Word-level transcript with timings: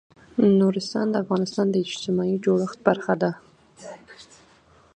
نورستان 0.59 1.07
د 1.11 1.15
افغانستان 1.23 1.67
د 1.69 1.75
اجتماعي 1.85 2.35
جوړښت 2.45 2.79
برخه 2.87 3.13
ده. 3.21 3.31